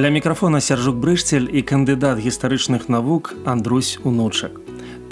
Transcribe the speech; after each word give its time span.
Для 0.00 0.08
мікрафона 0.08 0.60
сяржук 0.60 0.96
брышцель 0.96 1.44
і 1.52 1.60
кандыдат 1.60 2.16
гістарычных 2.24 2.88
навук 2.88 3.36
Андрусь 3.44 4.00
унучак. 4.00 4.56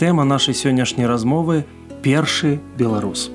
Тэма 0.01 0.25
нашай 0.25 0.57
сённяшняй 0.57 1.05
размовы 1.05 1.69
першы 2.01 2.57
беларус. 2.79 3.29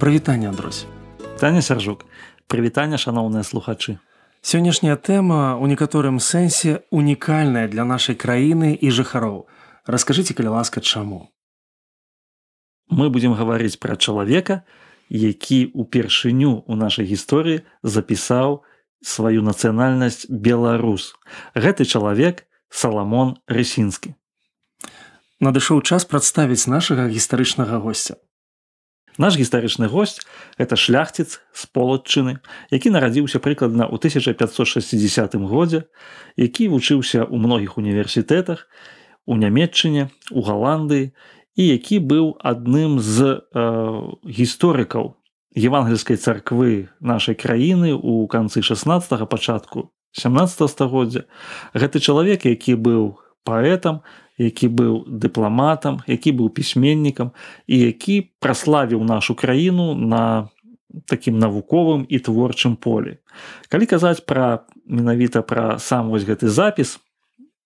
Прывітанне 0.00 0.48
Андрусь. 0.48 0.88
Таня 1.36 1.60
сяржук, 1.60 2.08
прывітанне 2.48 2.96
шаноўныя 2.96 3.44
слухачы. 3.44 4.00
Сённяшняя 4.40 4.96
тэма 4.96 5.60
у 5.60 5.68
некаторым 5.68 6.16
сэнсе 6.24 6.88
унікальная 6.88 7.68
для 7.68 7.84
нашай 7.84 8.16
краіны 8.16 8.72
і 8.80 8.88
жыхароў. 8.88 9.44
Раскажыце 9.84 10.32
калі 10.32 10.56
ласка 10.56 10.80
чаму. 10.80 11.28
Мы 12.88 13.12
будзем 13.12 13.36
гаварыць 13.36 13.76
пра 13.76 14.00
чалавека, 14.00 14.64
які 15.12 15.68
ўпершыню 15.76 16.64
ў 16.64 16.80
нашай 16.80 17.04
гісторыі 17.04 17.60
запісаў, 17.84 18.64
сваю 19.02 19.42
нацыянальнасць 19.42 20.26
беларус. 20.28 21.14
Гэты 21.54 21.84
чалавек 21.84 22.46
саламон 22.70 23.36
рысінскі. 23.48 24.14
Надышоў 25.40 25.82
час 25.82 26.08
прадставіць 26.08 26.64
нашага 26.66 27.08
гістарычнага 27.12 27.82
гостця 27.82 28.16
наш 29.18 29.36
гістарычны 29.36 29.88
госць 29.88 30.20
это 30.58 30.76
шляхціц 30.76 31.40
з 31.52 31.62
полачыны 31.72 32.38
які 32.70 32.92
нарадзіўся 32.92 33.40
прыкладна 33.40 33.88
ў 33.88 33.96
1560 33.96 35.36
годзе 35.48 35.88
які 36.36 36.68
вучыўся 36.68 37.24
ў 37.24 37.36
многіх 37.40 37.80
універсітэтах 37.80 38.68
у 39.26 39.36
нямметчыне 39.40 40.12
у 40.30 40.40
галандыі 40.44 41.12
і 41.56 41.62
які 41.64 42.00
быў 42.04 42.36
адным 42.44 43.00
з 43.00 43.40
э, 43.40 43.62
гісторыкаў 44.28 45.16
евангельскай 45.56 46.20
царквы 46.20 46.88
нашай 47.00 47.34
краіны 47.34 47.96
у 47.96 48.28
канцы 48.28 48.60
16 48.62 49.28
пачатку 49.28 49.90
17 50.12 50.70
стагоддзя. 50.70 51.24
Гэты 51.72 51.98
чалавек 52.00 52.44
які 52.44 52.76
быў 52.76 53.16
паэтам 53.44 54.04
які 54.36 54.68
быў 54.68 55.08
дыпламатам 55.08 56.04
які 56.06 56.36
быў 56.36 56.52
пісьменнікам 56.52 57.32
і 57.66 57.78
які 57.88 58.36
праславіў 58.38 59.00
нашу 59.04 59.34
краіну 59.34 59.96
на 59.96 60.52
такім 61.08 61.38
навуковым 61.40 62.04
і 62.08 62.18
творчым 62.20 62.76
полі. 62.76 63.16
Калі 63.68 63.86
казаць 63.86 64.20
пра 64.20 64.68
менавіта 64.84 65.40
пра 65.42 65.78
сам 65.80 66.12
вось 66.12 66.28
гэты 66.28 66.52
запіс 66.52 67.00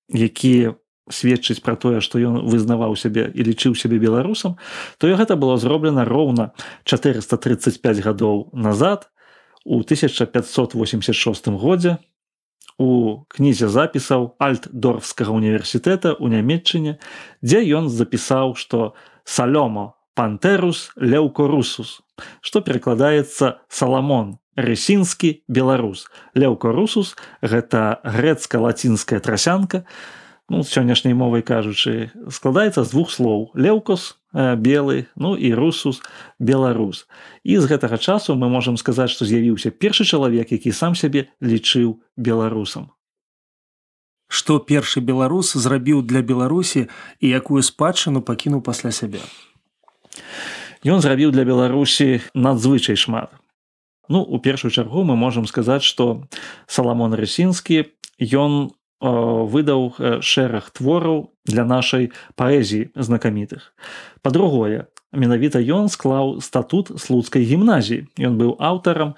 які 0.09 0.79
сведчыць 1.09 1.63
пра 1.65 1.77
тое 1.77 2.01
што 2.05 2.21
ён 2.21 2.45
вызнаваў 2.45 2.97
сябе 2.97 3.31
і 3.33 3.47
лічыў 3.47 3.75
сябе 3.75 3.99
беларусам 4.03 4.57
то 4.99 5.09
гэта 5.09 5.37
было 5.37 5.57
зроблена 5.57 6.05
роўна 6.05 6.53
435 6.85 8.05
гадоў 8.05 8.51
назад 8.53 9.09
у 9.65 9.81
1586 9.81 11.49
годзе 11.49 11.99
у 12.81 13.25
кнізе 13.29 13.69
запісаў 13.69 14.37
альтдорфскага 14.41 15.33
універсітэта 15.37 16.17
ў 16.17 16.33
нямметчыне 16.33 16.97
дзе 17.45 17.61
ён 17.77 17.93
запісаў 17.93 18.57
што 18.57 18.95
салёма 19.25 19.97
пантерус 20.17 20.93
леўкорусус 20.97 22.01
што 22.41 22.65
перакладаецца 22.65 23.61
саламон 23.69 24.39
рэсінскі 24.57 25.45
беларус 25.49 26.09
леўкорусус 26.35 27.15
гэта 27.45 28.01
грэцка-лацінская 28.05 29.21
трасянка 29.21 29.85
ну, 30.51 30.65
сённяшняй 30.67 31.15
мовай 31.15 31.47
кажучы 31.47 32.11
складаецца 32.27 32.83
з 32.83 32.91
двух 32.91 33.15
слоў. 33.15 33.55
Леўкос 33.55 34.19
белы 34.35 35.07
ну 35.15 35.39
і 35.39 35.55
русус 35.55 36.03
беларус. 36.43 37.07
І 37.47 37.63
з 37.63 37.71
гэтага 37.71 38.03
часу 38.03 38.35
мы 38.35 38.51
можемм 38.51 38.75
сказаць 38.75 39.15
што 39.15 39.25
з'явіўся 39.25 39.71
першы 39.71 40.03
чалавек 40.03 40.51
які 40.51 40.75
сам 40.75 40.99
сябе 40.99 41.31
лічыў 41.39 42.03
беларусам. 42.19 42.91
Што 44.27 44.59
першы 44.59 44.99
беларус 44.99 45.55
зрабіў 45.55 46.03
для 46.03 46.23
беларусі 46.23 46.91
і 47.23 47.27
якую 47.31 47.63
спадчыну 47.63 48.19
пакінуў 48.19 48.63
пасля 48.67 48.91
сябе? 48.91 49.23
Ён 50.83 50.99
зрабіў 50.99 51.31
для 51.31 51.47
беларусі 51.47 52.27
надзвычай 52.35 52.99
шмат. 52.99 53.31
Ну 54.11 54.27
у 54.27 54.43
першую 54.43 54.75
чаргу 54.75 55.07
мы 55.07 55.15
можемм 55.15 55.47
сказаць 55.47 55.87
што 55.87 56.27
саламон 56.67 57.15
рысінскі 57.15 57.87
ён 58.19 58.75
Э, 58.75 58.80
выдаў 59.01 59.97
э, 59.97 60.21
шэраг 60.21 60.71
твораў 60.77 61.33
для 61.49 61.65
нашай 61.65 62.13
паэзіі 62.37 62.93
знакамітых. 62.95 63.73
Па-другое, 64.23 64.89
менавіта 65.13 65.61
ён 65.61 65.89
склаў 65.89 66.41
статут 66.45 66.93
слуцкай 67.01 67.43
гімназіі. 67.43 68.07
Ён 68.21 68.37
быў 68.37 68.57
аўтарам, 68.61 69.17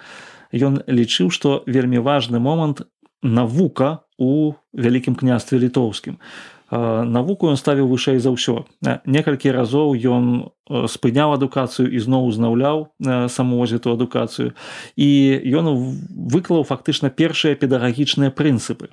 Ён 0.53 0.85
лічыў, 0.85 1.33
што 1.33 1.65
вельмі 1.65 2.05
важны 2.05 2.37
момант 2.37 2.85
навука 3.25 4.05
у 4.21 4.53
вялікім 4.77 5.17
княстве 5.17 5.59
літоўскім 5.59 6.21
навуку 6.73 7.53
ён 7.53 7.61
ставіў 7.61 7.85
вышэй 7.93 8.17
за 8.17 8.33
ўсё. 8.33 8.65
Некалькі 9.05 9.53
разоў 9.53 9.93
ён 9.93 10.49
спыняў 10.89 11.37
адукацыю 11.37 11.91
і 11.93 11.99
зноў 12.01 12.33
узнаўляў 12.33 12.97
самозіту 13.29 13.93
адукацыю. 13.93 14.57
І 14.97 15.09
ён 15.53 15.69
выклаў 16.33 16.65
фактычна 16.65 17.13
першыя 17.13 17.59
педагагічныя 17.61 18.33
прынцыпы. 18.33 18.89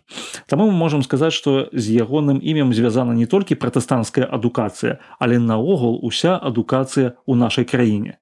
Таму 0.51 0.67
мы 0.67 0.75
можемм 0.75 1.07
сказаць 1.07 1.31
што 1.31 1.71
з 1.71 1.95
ягоным 1.95 2.43
імем 2.43 2.75
звязана 2.75 3.15
не 3.15 3.25
толькі 3.25 3.55
пратэстанцкая 3.55 4.27
адукацыя 4.27 4.99
але 5.19 5.39
наогул 5.39 6.03
уся 6.03 6.35
адукацыя 6.35 7.15
ў 7.23 7.33
нашай 7.39 7.63
краіне. 7.63 8.19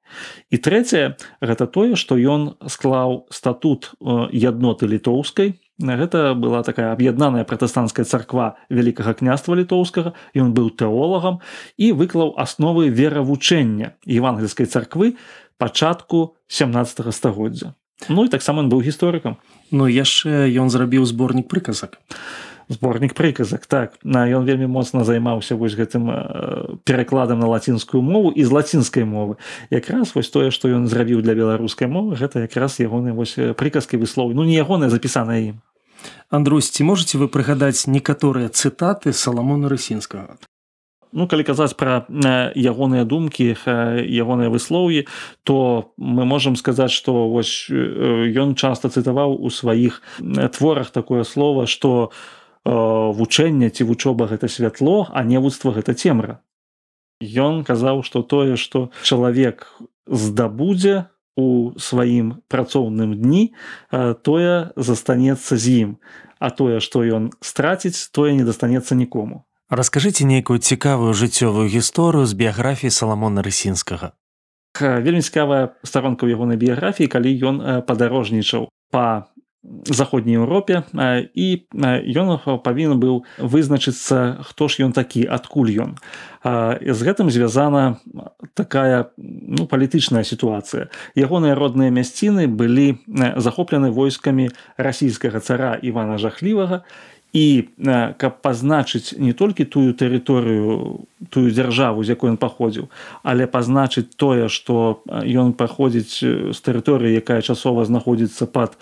І 0.53 0.61
трэцяе 0.61 1.17
гэта 1.41 1.65
тое 1.65 1.97
што 1.97 2.13
ён 2.13 2.61
склаў 2.69 3.25
статут 3.33 3.97
ядноты 4.29 4.85
літоўскай 4.85 5.57
гэта 5.79 6.33
была 6.33 6.63
такая 6.63 6.91
аб'яднаная 6.91 7.45
пратэстанцкая 7.45 8.05
царква 8.05 8.57
вялікага 8.69 9.13
княства 9.13 9.53
літоўскага 9.53 10.13
ён 10.33 10.53
быў 10.57 10.73
тэолагам 10.73 11.39
і 11.77 11.91
выклаў 11.93 12.33
асновы 12.37 12.89
веравучэння 12.89 13.93
евангельскай 14.05 14.65
царквы 14.65 15.17
пачатку 15.57 16.35
17 16.47 17.13
стагоддзя. 17.13 17.73
Ну 18.09 18.25
і 18.25 18.29
таксама 18.29 18.61
он 18.61 18.69
быў 18.69 18.81
гісторыкам. 18.81 19.37
Ну 19.71 19.85
яшчэ 19.85 20.49
ён 20.57 20.69
зрабіў 20.69 21.05
зборнік 21.05 21.47
прыказак. 21.49 22.01
Зборнік 22.69 23.13
прыказак 23.13 23.65
так. 23.65 23.97
На 24.03 24.25
ён 24.25 24.45
вельмі 24.45 24.67
моцна 24.67 25.05
займаўся 25.05 25.55
вось 25.55 25.77
гэтым 25.77 26.09
перакладам 26.85 27.39
на 27.39 27.47
лацінскую 27.47 28.01
мову 28.01 28.33
і 28.33 28.43
з 28.43 28.51
лацінскай 28.51 29.05
мовы. 29.05 29.37
Якраз 29.69 30.13
вось 30.15 30.29
тое 30.29 30.51
што 30.51 30.69
ён 30.69 30.87
зрабіў 30.87 31.21
для 31.21 31.33
беларускай 31.33 31.87
мовы 31.87 32.17
гэта 32.17 32.45
якраз 32.45 32.81
ягоны 32.81 33.13
вось 33.13 33.37
прыказкі 33.37 33.97
выслоў 33.97 34.33
ну 34.33 34.43
не 34.43 34.57
ягоная 34.57 34.89
запісаная 34.89 35.53
ім 35.53 35.61
Андрусь 36.29 36.69
ці 36.69 36.83
можете 36.83 37.17
вы 37.17 37.27
прыгадаць 37.31 37.87
некаторыя 37.87 38.49
цытаты 38.49 39.13
саламона 39.13 39.71
рысінскага? 39.71 40.37
Ну, 41.15 41.25
калі 41.27 41.43
казаць 41.47 41.73
пра 41.79 42.03
ягоныя 42.53 43.07
думкі 43.07 43.55
ягоныя 43.55 44.51
выслоўі 44.51 45.07
то 45.47 45.89
мы 45.95 46.27
можемм 46.27 46.59
сказаць 46.59 46.91
што 46.91 47.31
вось 47.31 47.71
ён 47.71 48.53
часта 48.59 48.91
цытаваў 48.91 49.39
у 49.39 49.49
сваіх 49.49 50.03
творах 50.51 50.91
такое 50.91 51.23
слово 51.23 51.63
што 51.65 52.11
вучэнне 52.67 53.71
ці 53.71 53.87
вучоба 53.87 54.27
гэта 54.27 54.51
святло 54.51 55.07
а 55.09 55.23
невуцтва 55.23 55.79
гэта 55.79 55.95
цемра. 55.95 56.43
Ён 57.23 57.63
казаў 57.63 58.03
што 58.03 58.21
тое 58.21 58.59
што 58.59 58.91
чалавек 59.01 59.63
здабудзе 60.05 61.07
у 61.37 61.77
сваім 61.77 62.41
працоўным 62.49 63.13
дні 63.15 63.53
тое 64.25 64.73
застанецца 64.75 65.55
з 65.55 65.65
ім. 65.85 65.89
А 66.37 66.49
тое 66.49 66.81
што 66.81 67.01
ён 67.01 67.31
страціць 67.41 68.09
тое 68.13 68.33
не 68.33 68.43
дастанецца 68.45 68.97
нікому. 68.97 69.45
Расскажыце 69.69 70.25
нейкую 70.25 70.59
цікавую 70.59 71.13
жыццёвую 71.13 71.69
гісторыю 71.69 72.25
з 72.25 72.33
біяграфіі 72.33 72.91
саламона 72.91 73.41
рысінскага. 73.41 74.13
Вельмі 74.81 75.21
цікавая 75.21 75.73
старонка 75.83 76.25
ў 76.25 76.37
ягонай 76.37 76.57
біяграфіі 76.57 77.09
калі 77.09 77.31
ён 77.41 77.55
падарожнічаў 77.89 78.69
па 78.93 79.33
заходняй 79.85 80.39
Еўропе 80.39 80.83
і 81.35 81.47
ён 81.75 82.27
павінен 82.63 82.99
быў 82.99 83.23
вызначыцца 83.39 84.39
хто 84.43 84.67
ж 84.67 84.87
ён 84.87 84.91
такі 84.95 85.27
адкуль 85.27 85.71
ён. 85.75 85.91
З 86.43 86.99
гэтым 87.03 87.27
звязана 87.29 87.99
такая 88.53 89.11
ну, 89.17 89.67
палітычная 89.67 90.23
сітуацыя. 90.23 90.87
Ягоныя 91.15 91.55
родныя 91.55 91.91
мясціны 91.91 92.47
былі 92.47 93.03
захоплены 93.35 93.91
войскамі 93.91 94.49
расійскага 94.77 95.39
цара 95.43 95.75
Івана 95.75 96.17
жахлівага 96.17 96.87
і 97.37 97.69
каб 98.17 98.41
пазначыць 98.41 99.13
не 99.17 99.33
толькі 99.37 99.65
тую 99.65 99.93
тэрыторыю 99.93 101.05
тую 101.29 101.47
дзяржаву 101.53 102.03
з 102.03 102.17
якой 102.17 102.33
ён 102.33 102.39
паходзіў 102.41 102.89
але 103.21 103.45
пазначыць 103.45 104.09
тое 104.17 104.49
што 104.49 105.03
ён 105.43 105.53
праходзіць 105.53 106.17
з 106.25 106.59
тэрыторыі 106.65 107.21
якая 107.21 107.41
часова 107.45 107.85
знаходзіцца 107.85 108.49
пад 108.49 108.77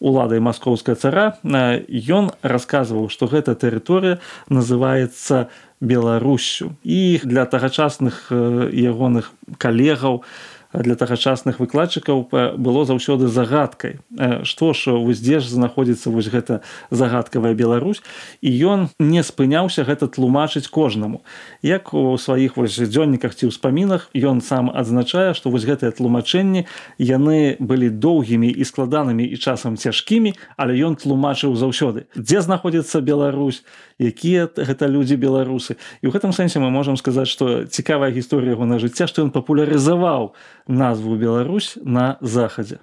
уладай 0.00 0.42
маскоўская 0.42 0.98
цара 0.98 1.38
ён 1.44 2.30
расказваў 2.42 3.10
што 3.14 3.30
гэта 3.30 3.54
тэрыторыя 3.54 4.18
называется 4.48 5.48
беларусю. 5.80 6.76
І 6.84 7.20
для 7.24 7.46
тагачасных 7.48 8.28
ягоных 8.30 9.32
калегаў 9.56 10.20
у 10.20 10.24
для 10.72 10.94
тагачасных 10.94 11.58
выкладчыкаў 11.58 12.30
было 12.56 12.84
заўсёды 12.84 13.26
загадкай 13.26 13.98
што 14.44 14.72
ж 14.72 14.94
вось 14.94 15.18
дзе 15.18 15.40
ж 15.40 15.50
знаходзіцца 15.50 16.10
вось 16.10 16.30
гэта 16.30 16.62
загадкавая 16.90 17.54
Беларусь. 17.54 18.02
І 18.40 18.50
ён 18.50 18.88
не 18.98 19.22
спыняўся 19.22 19.82
гэта 19.84 20.06
тлумачыць 20.06 20.68
кожнаму. 20.70 21.22
Як 21.62 21.94
у 21.94 22.16
сваіх 22.18 22.56
вось 22.56 22.78
дзённіках 22.78 23.34
ці 23.34 23.50
ўспамінах 23.50 24.10
ён 24.14 24.40
сам 24.40 24.70
адзначае 24.70 25.34
што 25.34 25.50
вось 25.50 25.66
гэтыя 25.66 25.90
тлумачэнні 25.90 26.66
яны 26.98 27.56
былі 27.58 27.90
доўгімі 27.90 28.50
і 28.50 28.62
складанымі 28.64 29.26
і 29.26 29.36
часам 29.36 29.76
цяжкімі 29.76 30.34
але 30.56 30.78
ён 30.78 30.94
тлумачыў 30.94 31.56
заўсёды. 31.58 32.06
Дзе 32.14 32.40
знаходзіцца 32.46 33.00
Беларусь 33.00 33.64
якія 34.00 34.48
гэта 34.56 34.88
людзі 34.88 35.20
беларусы 35.20 35.76
і 36.00 36.08
ў 36.08 36.16
гэтым 36.16 36.32
сэнсе 36.32 36.58
мы 36.58 36.72
можемм 36.72 36.96
сказаць 36.96 37.28
што 37.28 37.68
цікавая 37.68 38.10
гісторыя 38.10 38.56
яго 38.56 38.64
на 38.64 38.80
жыцця 38.80 39.04
што 39.04 39.22
ён 39.22 39.30
папулярызаваў 39.30 40.32
назву 40.66 41.20
Беларусь 41.20 41.76
на 41.84 42.16
захадзе. 42.20 42.80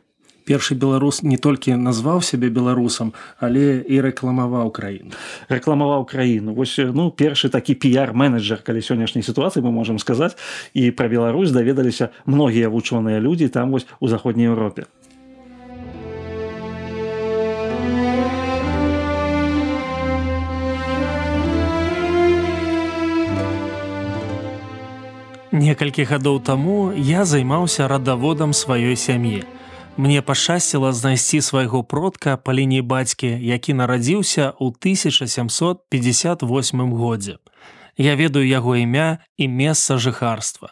Першы 0.48 0.80
беларус 0.80 1.24
не 1.28 1.36
толькі 1.36 1.76
назваў 1.76 2.22
сябе 2.24 2.48
беларусам, 2.48 3.12
але 3.44 3.84
і 3.84 4.00
рэкламаваў 4.00 4.72
краіну. 4.72 5.12
Рэкламаваў 5.52 6.08
краіну. 6.08 6.56
Вось 6.56 6.80
ну, 6.80 7.12
першы 7.12 7.52
такі 7.52 7.76
піяр-менеджер, 7.76 8.64
калі 8.64 8.80
сённяшняй 8.80 9.28
сітуацыі 9.28 9.60
мы 9.68 9.76
можам 9.76 10.00
сказаць 10.00 10.40
і 10.72 10.88
пра 10.96 11.12
Беларусь 11.12 11.52
даведаліся 11.52 12.16
многія 12.24 12.72
вучоныя 12.72 13.20
людзі 13.20 13.52
там 13.52 13.76
вось 13.76 13.92
у 14.00 14.08
заходняй 14.08 14.48
Еўропе. 14.48 14.88
Некалькі 25.68 26.08
гадоў 26.08 26.40
таму 26.48 26.96
я 26.96 27.28
займаўся 27.28 27.92
радаводам 27.92 28.56
сваёй 28.56 28.96
сям'і. 28.96 29.44
Мне 29.98 30.22
пашчасціла 30.22 30.94
знайсці 30.96 31.42
свайго 31.44 31.84
продка 31.84 32.38
па 32.38 32.54
лініі 32.56 32.82
бацькі, 32.88 33.28
які 33.28 33.74
нарадзіўся 33.76 34.56
ў 34.56 34.72
1758 34.72 36.94
годзе. 36.94 37.38
Я 37.98 38.16
ведаю 38.16 38.48
яго 38.48 38.76
імя 38.80 39.18
і 39.36 39.48
месца 39.52 39.98
жыхарства. 40.00 40.72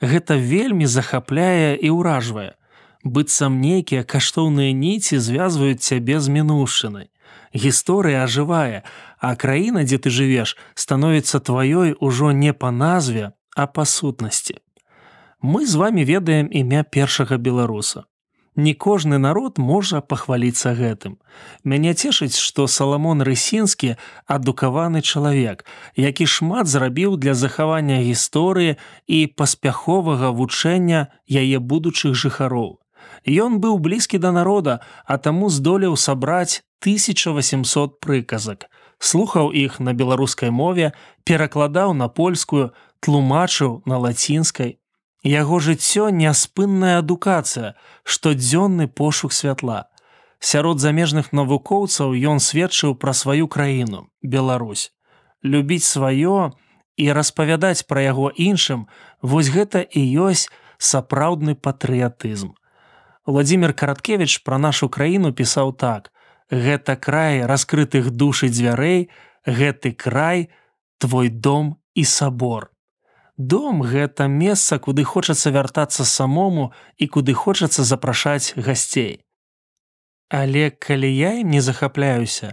Гэта 0.00 0.40
вельмі 0.40 0.88
захапляе 0.88 1.76
і 1.76 1.92
ўражвае. 2.00 2.56
Быццам 3.04 3.60
нейкія 3.60 4.08
каштоўныя 4.08 4.72
ніці 4.72 5.20
звязваюць 5.20 5.84
цябе 5.84 6.16
з 6.16 6.32
мінушчынай. 6.32 7.12
Гісторыя 7.52 8.24
ажывае, 8.24 8.88
а 9.20 9.36
краіна, 9.36 9.84
дзе 9.84 10.00
ты 10.00 10.08
жывеш, 10.08 10.56
становіцца 10.72 11.44
тваёй 11.44 11.92
ужо 12.00 12.32
не 12.32 12.56
па 12.56 12.72
назве, 12.72 13.36
па 13.66 13.84
сутнасці. 13.84 14.56
Мы 15.42 15.66
з 15.66 15.74
вами 15.74 16.04
ведаем 16.04 16.48
імя 16.52 16.84
першага 16.84 17.36
беларуса. 17.36 18.04
Не 18.56 18.74
кожны 18.74 19.18
народ 19.18 19.58
можа 19.58 20.00
пахваліцца 20.00 20.74
гэтым. 20.74 21.16
Мяне 21.64 21.94
цешыць, 21.94 22.36
што 22.36 22.66
Саламон 22.66 23.22
Рысінскі 23.22 23.94
адукаваны 24.26 25.00
чалавек, 25.00 25.64
які 25.96 26.26
шмат 26.26 26.66
зрабіў 26.66 27.16
для 27.16 27.34
захавання 27.34 28.02
гісторыі 28.02 28.76
і 29.06 29.18
паспяховага 29.38 30.34
вучэння 30.34 31.08
яе 31.24 31.58
будучых 31.58 32.12
жыхароў. 32.12 32.82
Ён 33.24 33.60
быў 33.64 33.78
блізкі 33.78 34.18
да 34.18 34.32
народа, 34.32 34.80
а 35.06 35.16
таму 35.16 35.48
здолеў 35.48 35.96
сабраць 35.96 36.60
1800 36.82 38.00
прыказак. 38.00 38.66
Слухаў 38.98 39.52
іх 39.56 39.80
на 39.80 39.94
беларускай 39.96 40.50
мове, 40.50 40.92
перакладаў 41.24 41.94
на 41.94 42.08
польскую, 42.08 42.72
тлумачыў 43.00 43.82
на 43.86 43.98
лацінскай. 43.98 44.78
Яго 45.24 45.60
жыццё 45.60 46.08
няспынная 46.08 46.98
адукацыя, 46.98 47.74
штодзённы 48.04 48.88
пошук 48.88 49.32
святла. 49.32 49.88
Сярод 50.40 50.80
замежных 50.80 51.32
навукоўцаў 51.36 52.16
ён 52.16 52.40
сведчыў 52.40 52.94
пра 52.96 53.12
сваю 53.12 53.48
краіну, 53.48 54.08
Беларусь. 54.22 54.92
Любіць 55.42 55.84
сваё 55.84 56.52
і 56.96 57.12
распавядаць 57.12 57.84
пра 57.84 58.00
яго 58.00 58.32
іншым, 58.32 58.88
вось 59.20 59.52
гэта 59.52 59.84
і 59.84 60.00
ёсць 60.00 60.48
сапраўдны 60.78 61.54
патрыятызм. 61.54 62.56
Владимир 63.26 63.72
Караткевич 63.72 64.40
пра 64.44 64.56
нашу 64.58 64.88
краіну 64.88 65.32
пісаў 65.32 65.76
так: 65.76 66.12
Гэта 66.50 66.96
край 66.96 67.44
раскрытых 67.44 68.10
душы 68.10 68.48
дзвярэй, 68.48 69.10
гэты 69.44 69.92
край, 69.92 70.48
твой 70.98 71.28
дом 71.28 71.76
і 71.94 72.04
сабор. 72.04 72.69
Дом 73.40 73.80
гэта 73.80 74.26
месца, 74.28 74.76
куды 74.78 75.02
хочацца 75.02 75.48
вяртацца 75.50 76.04
самому 76.04 76.72
і 76.98 77.06
куды 77.06 77.32
хочацца 77.32 77.84
запрашаць 77.88 78.52
гасцей. 78.52 79.24
Але 80.28 80.68
калі 80.70 81.08
я 81.08 81.30
ім 81.40 81.48
не 81.48 81.62
захапляюся, 81.64 82.50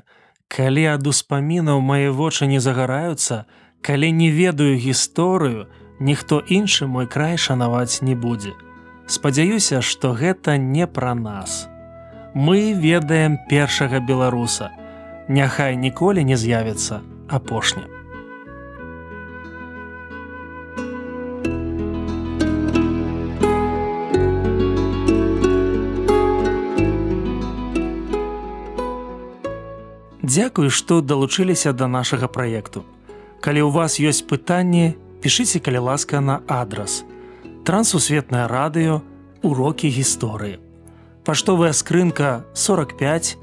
калі 0.48 0.86
ад 0.94 1.10
успамінаў 1.12 1.84
мае 1.84 2.08
вочы 2.16 2.48
не 2.48 2.64
загараюцца, 2.64 3.44
калі 3.84 4.14
не 4.16 4.32
ведаю 4.32 4.80
гісторыю, 4.80 5.68
ніхто 6.00 6.40
іншы 6.40 6.88
мой 6.88 7.12
край 7.12 7.36
шанаваць 7.36 8.00
не 8.00 8.16
будзе. 8.16 8.56
Спадзяюся, 9.12 9.84
што 9.84 10.16
гэта 10.16 10.56
не 10.56 10.88
пра 10.88 11.12
нас. 11.20 11.68
Мы 12.32 12.72
ведаем 12.72 13.38
першага 13.52 14.00
беларуса. 14.00 14.72
Няхай 15.28 15.76
ніколі 15.76 16.24
не 16.24 16.40
з'явіцца 16.40 17.04
апошнім. 17.28 17.97
Дзякую, 30.28 30.68
што 30.70 31.00
далучыліся 31.00 31.72
да 31.72 31.88
нашага 31.88 32.28
праекту. 32.28 32.84
Калі 33.40 33.64
ў 33.64 33.72
вас 33.72 33.96
ёсць 34.04 34.28
пытанні, 34.28 35.00
пішыце 35.24 35.64
калі 35.64 35.88
ласка 35.88 36.20
на 36.20 36.44
адрас. 36.52 37.08
Трансусветнае 37.64 38.52
радыё, 38.52 39.00
урокі 39.40 39.88
гісторыі. 39.88 40.60
Паштовая 41.24 41.72
скрынка 41.72 42.44
45, 42.52 43.38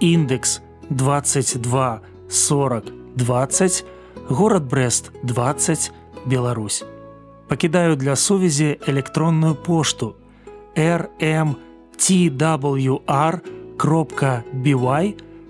індекс 0.00 0.60
22 0.90 2.00
40 2.28 2.84
20, 3.16 3.84
горад 4.28 4.68
Брест 4.68 5.12
20, 5.22 5.92
Беларусь. 6.26 6.84
Пакідаю 7.48 7.96
для 7.96 8.16
сувязі 8.16 8.76
электронную 8.86 9.54
пошту 9.54 10.16
rmtwr 10.76 11.56
кропка 13.76 14.42
бівай, 14.52 15.16